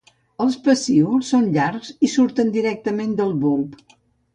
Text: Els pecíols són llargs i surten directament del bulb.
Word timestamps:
Els 0.45 0.55
pecíols 0.67 1.29
són 1.35 1.47
llargs 1.59 1.95
i 2.09 2.13
surten 2.17 2.53
directament 2.59 3.17
del 3.23 3.41
bulb. 3.49 3.83